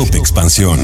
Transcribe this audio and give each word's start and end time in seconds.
Top 0.00 0.14
Expansión. 0.14 0.80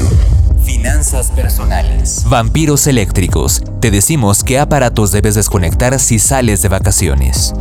Finanzas 0.63 1.31
personales. 1.31 2.23
Vampiros 2.29 2.85
eléctricos. 2.85 3.63
Te 3.79 3.89
decimos 3.89 4.43
qué 4.43 4.59
aparatos 4.59 5.11
debes 5.11 5.33
desconectar 5.33 5.99
si 5.99 6.19
sales 6.19 6.61
de 6.61 6.69
vacaciones. 6.69 7.55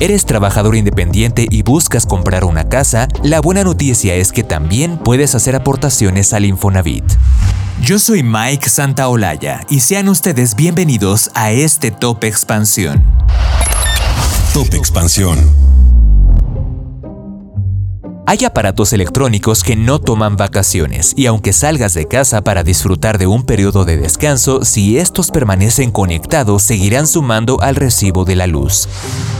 ¿Eres 0.00 0.24
trabajador 0.24 0.76
independiente 0.76 1.46
y 1.50 1.60
buscas 1.60 2.06
comprar 2.06 2.46
una 2.46 2.70
casa? 2.70 3.06
La 3.22 3.42
buena 3.42 3.64
noticia 3.64 4.14
es 4.14 4.32
que 4.32 4.44
también 4.44 4.96
puedes 4.96 5.34
hacer 5.34 5.54
aportaciones 5.56 6.32
al 6.32 6.46
Infonavit. 6.46 7.04
Yo 7.82 7.98
soy 7.98 8.22
Mike 8.22 8.70
Santaolalla 8.70 9.60
y 9.68 9.80
sean 9.80 10.08
ustedes 10.08 10.54
bienvenidos 10.54 11.30
a 11.34 11.50
este 11.52 11.90
Top 11.90 12.24
Expansión. 12.24 13.04
Top 14.54 14.72
Expansión. 14.72 15.67
Hay 18.30 18.44
aparatos 18.44 18.92
electrónicos 18.92 19.62
que 19.62 19.74
no 19.74 20.00
toman 20.00 20.36
vacaciones 20.36 21.14
y 21.16 21.24
aunque 21.24 21.54
salgas 21.54 21.94
de 21.94 22.06
casa 22.06 22.42
para 22.42 22.62
disfrutar 22.62 23.16
de 23.16 23.26
un 23.26 23.42
periodo 23.42 23.86
de 23.86 23.96
descanso, 23.96 24.66
si 24.66 24.98
estos 24.98 25.30
permanecen 25.30 25.90
conectados 25.90 26.62
seguirán 26.62 27.06
sumando 27.06 27.62
al 27.62 27.74
recibo 27.74 28.26
de 28.26 28.36
la 28.36 28.46
luz. 28.46 28.86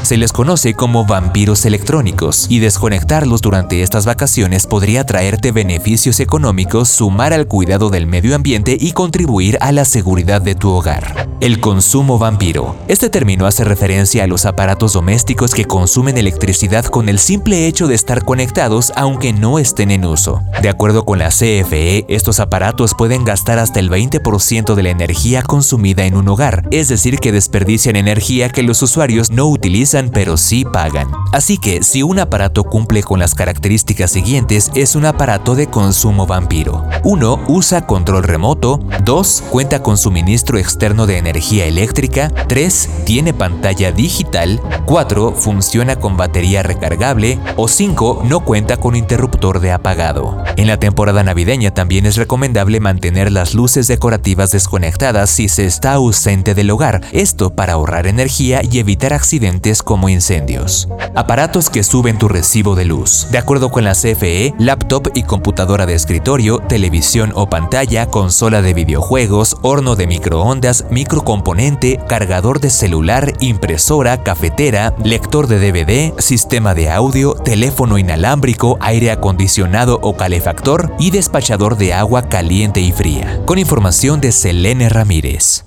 Se 0.05 0.17
les 0.17 0.33
conoce 0.33 0.73
como 0.73 1.05
vampiros 1.05 1.67
electrónicos 1.67 2.47
y 2.49 2.61
desconectarlos 2.61 3.43
durante 3.43 3.83
estas 3.83 4.07
vacaciones 4.07 4.67
podría 4.67 5.05
traerte 5.05 5.53
beneficios 5.53 6.19
económicos, 6.19 6.89
sumar 6.89 7.35
al 7.35 7.47
cuidado 7.47 7.91
del 7.91 8.07
medio 8.07 8.35
ambiente 8.35 8.75
y 8.81 8.93
contribuir 8.93 9.59
a 9.61 9.71
la 9.71 9.85
seguridad 9.85 10.41
de 10.41 10.55
tu 10.55 10.71
hogar. 10.71 11.29
El 11.41 11.61
consumo 11.61 12.19
vampiro. 12.19 12.75
Este 12.89 13.11
término 13.11 13.47
hace 13.47 13.65
referencia 13.65 14.25
a 14.25 14.27
los 14.27 14.47
aparatos 14.47 14.95
domésticos 14.95 15.55
que 15.55 15.67
consumen 15.67 16.17
electricidad 16.17 16.87
con 16.87 17.09
el 17.09 17.19
simple 17.19 17.67
hecho 17.69 17.87
de 17.87 17.95
estar 17.95 18.25
conectados 18.25 18.78
aunque 18.97 19.33
no 19.33 19.59
estén 19.59 19.91
en 19.91 20.05
uso. 20.05 20.43
De 20.63 20.69
acuerdo 20.69 21.05
con 21.05 21.19
la 21.19 21.29
CFE, 21.29 22.07
estos 22.09 22.41
aparatos 22.41 22.95
pueden 22.97 23.25
gastar 23.25 23.59
hasta 23.59 23.81
el 23.81 23.91
20% 23.91 24.75
de 24.75 24.83
la 24.83 24.91
energía 24.91 25.43
consumida 25.43 26.05
en 26.05 26.17
un 26.17 26.29
hogar, 26.29 26.67
es 26.71 26.89
decir, 26.89 27.19
que 27.19 27.33
desperdician 27.33 27.97
energía 27.97 28.49
que 28.49 28.63
los 28.63 28.83
usuarios 28.83 29.31
no 29.31 29.47
utilizan 29.47 30.11
pero 30.13 30.37
sí 30.37 30.65
pagan. 30.65 31.09
Así 31.33 31.59
que 31.59 31.83
si 31.83 32.03
un 32.03 32.19
aparato 32.19 32.65
cumple 32.65 33.03
con 33.03 33.19
las 33.19 33.35
características 33.35 34.11
siguientes, 34.11 34.71
es 34.75 34.95
un 34.97 35.05
aparato 35.07 35.55
de 35.55 35.67
consumo 35.67 36.27
vampiro. 36.27 36.85
1. 37.05 37.45
Usa 37.49 37.87
control 37.87 38.23
remoto. 38.23 38.81
2. 39.05 39.45
Cuenta 39.51 39.83
con 39.83 39.97
suministro 39.97 40.59
externo 40.59 41.07
de 41.07 41.19
energía 41.19 41.65
eléctrica. 41.67 42.31
3. 42.49 42.91
Tiene 43.05 43.33
pantalla 43.33 43.93
digital. 43.93 44.61
4. 44.87 45.33
Funciona 45.33 45.97
con 45.97 46.17
batería 46.17 46.63
recargable. 46.63 47.39
O 47.57 47.69
5. 47.69 48.25
No 48.25 48.41
cuenta 48.41 48.68
con 48.77 48.95
interruptor 48.95 49.61
de 49.61 49.73
apagado. 49.73 50.37
En 50.57 50.67
la 50.67 50.79
temporada 50.79 51.23
navideña 51.23 51.73
también 51.73 52.05
es 52.05 52.17
recomendable 52.17 52.81
mantener 52.81 53.33
las 53.33 53.55
luces 53.55 53.87
decorativas 53.89 54.51
desconectadas 54.51 55.31
si 55.31 55.49
se 55.49 55.67
está 55.67 55.95
ausente 55.95 56.55
del 56.55 56.71
hogar, 56.71 57.01
esto 57.13 57.51
para 57.51 57.75
ahorrar 57.75 58.07
energía 58.07 58.61
y 58.63 58.79
evitar 58.79 59.13
accidentes 59.13 59.83
como 59.83 60.09
incendios. 60.09 60.89
Aparatos 61.15 61.71
que 61.71 61.83
suben 61.83 62.19
tu 62.19 62.29
recibo 62.29 62.75
de 62.75 62.85
luz. 62.85 63.29
De 63.31 63.39
acuerdo 63.39 63.71
con 63.71 63.85
la 63.85 63.95
CFE, 63.95 64.55
laptop 64.59 65.11
y 65.15 65.23
computadora 65.23 65.87
de 65.87 65.95
escritorio, 65.95 66.59
televisión 66.59 67.33
o 67.35 67.49
pantalla, 67.49 68.07
consola 68.07 68.63
de 68.63 68.75
videojuegos, 68.75 69.57
horno 69.63 69.97
de 69.97 70.07
microondas, 70.07 70.85
microcomponente, 70.91 72.01
cargador 72.09 72.61
de 72.61 72.71
celular, 72.71 73.33
impresora, 73.41 74.23
cafetera, 74.23 74.95
lector 75.05 75.47
de 75.47 75.59
DVD, 75.59 76.21
sistema 76.21 76.75
de 76.75 76.91
audio, 76.91 77.35
teléfono 77.35 77.99
inalámbrico, 77.99 78.58
aire 78.81 79.11
acondicionado 79.11 79.99
o 80.03 80.17
calefactor 80.17 80.93
y 80.99 81.11
despachador 81.11 81.77
de 81.77 81.95
agua 81.95 82.29
caliente 82.29 82.81
y 82.81 82.93
fría. 82.93 83.41
Con 83.47 83.59
información 83.59 84.21
de 84.21 84.33
Selene 84.33 84.89
Ramírez. 84.89 85.65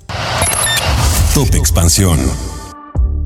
Top 1.34 1.54
Expansión. 1.54 2.51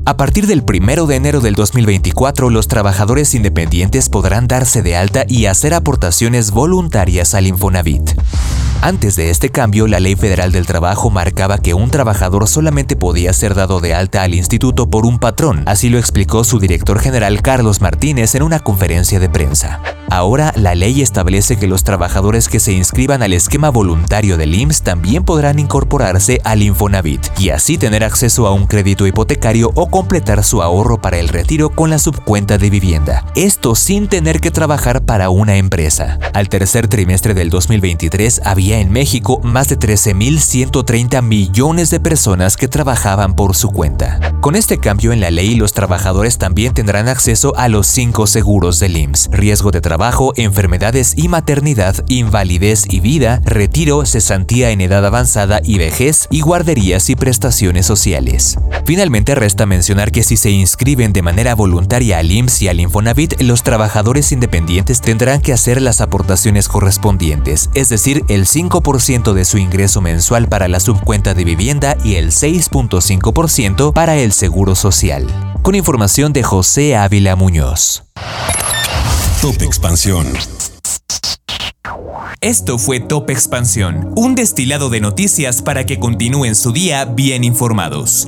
A 0.07 0.15
partir 0.15 0.47
del 0.47 0.63
1 0.65 1.05
de 1.05 1.17
enero 1.17 1.41
del 1.41 1.55
2024, 1.55 2.49
los 2.49 2.69
trabajadores 2.69 3.35
independientes 3.35 4.07
podrán 4.07 4.47
darse 4.47 4.81
de 4.81 4.95
alta 4.95 5.25
y 5.27 5.47
hacer 5.47 5.73
aportaciones 5.73 6.51
voluntarias 6.51 7.33
al 7.33 7.45
Infonavit. 7.45 8.11
Antes 8.81 9.17
de 9.17 9.31
este 9.31 9.49
cambio, 9.49 9.85
la 9.85 9.99
Ley 9.99 10.15
Federal 10.15 10.53
del 10.53 10.65
Trabajo 10.65 11.09
marcaba 11.09 11.57
que 11.57 11.73
un 11.73 11.89
trabajador 11.89 12.47
solamente 12.47 12.95
podía 12.95 13.33
ser 13.33 13.53
dado 13.53 13.81
de 13.81 13.95
alta 13.95 14.21
al 14.21 14.33
instituto 14.33 14.89
por 14.89 15.05
un 15.05 15.19
patrón, 15.19 15.63
así 15.65 15.89
lo 15.89 15.97
explicó 15.97 16.45
su 16.45 16.59
director 16.59 16.99
general 16.99 17.41
Carlos 17.41 17.81
Martínez 17.81 18.35
en 18.35 18.43
una 18.43 18.59
conferencia 18.59 19.19
de 19.19 19.29
prensa. 19.29 19.81
Ahora, 20.09 20.53
la 20.55 20.73
ley 20.73 21.01
establece 21.01 21.57
que 21.57 21.67
los 21.67 21.83
trabajadores 21.83 22.47
que 22.47 22.61
se 22.61 22.71
inscriban 22.71 23.23
al 23.23 23.33
esquema 23.33 23.69
voluntario 23.69 24.37
del 24.37 24.55
IMSS 24.55 24.83
también 24.83 25.23
podrán 25.25 25.59
incorporarse 25.59 26.39
al 26.45 26.61
Infonavit 26.61 27.27
y 27.39 27.49
así 27.49 27.77
tener 27.77 28.05
acceso 28.05 28.47
a 28.47 28.53
un 28.53 28.67
crédito 28.67 29.05
hipotecario 29.05 29.71
o 29.75 29.89
completar 29.97 30.43
su 30.43 30.61
ahorro 30.61 31.01
para 31.01 31.17
el 31.17 31.27
retiro 31.27 31.71
con 31.71 31.89
la 31.89 31.97
subcuenta 31.97 32.59
de 32.59 32.69
vivienda. 32.69 33.25
Esto 33.33 33.73
sin 33.73 34.07
tener 34.07 34.41
que 34.41 34.51
trabajar 34.51 35.01
para 35.05 35.31
una 35.31 35.55
empresa. 35.55 36.19
Al 36.35 36.49
tercer 36.49 36.87
trimestre 36.87 37.33
del 37.33 37.49
2023 37.49 38.41
había 38.45 38.79
en 38.79 38.91
México 38.91 39.39
más 39.41 39.69
de 39.69 39.79
13.130 39.79 41.23
millones 41.23 41.89
de 41.89 41.99
personas 41.99 42.57
que 42.57 42.67
trabajaban 42.67 43.33
por 43.33 43.55
su 43.55 43.71
cuenta. 43.71 44.19
Con 44.39 44.55
este 44.55 44.77
cambio 44.77 45.13
en 45.13 45.19
la 45.19 45.31
ley, 45.31 45.55
los 45.55 45.73
trabajadores 45.73 46.37
también 46.37 46.75
tendrán 46.75 47.07
acceso 47.07 47.55
a 47.57 47.67
los 47.67 47.87
cinco 47.87 48.27
seguros 48.27 48.79
del 48.79 48.97
IMSS, 48.97 49.29
riesgo 49.31 49.71
de 49.71 49.81
trabajo 49.81 50.31
enfermedades 50.35 51.13
y 51.17 51.27
maternidad, 51.27 51.95
invalidez 52.07 52.83
y 52.87 52.99
vida, 52.99 53.41
retiro, 53.43 54.05
cesantía 54.05 54.69
en 54.69 54.81
edad 54.81 55.03
avanzada 55.03 55.59
y 55.63 55.79
vejez, 55.79 56.27
y 56.29 56.41
guarderías 56.41 57.09
y 57.09 57.15
prestaciones 57.15 57.87
sociales. 57.87 58.59
Finalmente 58.85 59.33
resta 59.33 59.65
mencionar 59.87 60.11
que 60.11 60.23
si 60.23 60.35
se 60.35 60.51
inscriben 60.51 61.13
de 61.13 61.21
manera 61.21 61.55
voluntaria 61.55 62.17
al 62.17 62.29
IMSS 62.29 62.63
y 62.63 62.67
al 62.67 62.81
Infonavit, 62.81 63.41
los 63.41 63.63
trabajadores 63.63 64.33
independientes 64.33 64.99
tendrán 64.99 65.39
que 65.39 65.53
hacer 65.53 65.81
las 65.81 66.01
aportaciones 66.01 66.67
correspondientes, 66.67 67.69
es 67.73 67.87
decir, 67.87 68.25
el 68.27 68.47
5% 68.47 69.31
de 69.31 69.45
su 69.45 69.57
ingreso 69.57 70.01
mensual 70.01 70.49
para 70.49 70.67
la 70.67 70.81
subcuenta 70.81 71.33
de 71.33 71.45
vivienda 71.45 71.95
y 72.03 72.15
el 72.15 72.31
6.5% 72.31 73.93
para 73.93 74.17
el 74.17 74.33
seguro 74.33 74.75
social. 74.75 75.25
Con 75.61 75.73
información 75.73 76.33
de 76.33 76.43
José 76.43 76.97
Ávila 76.97 77.37
Muñoz. 77.37 78.03
Top 79.41 79.61
Expansión. 79.61 80.27
Esto 82.41 82.77
fue 82.77 82.99
Top 82.99 83.29
Expansión, 83.29 84.11
un 84.17 84.35
destilado 84.35 84.89
de 84.89 84.99
noticias 84.99 85.61
para 85.61 85.85
que 85.85 85.97
continúen 85.97 86.55
su 86.55 86.73
día 86.73 87.05
bien 87.05 87.45
informados. 87.45 88.27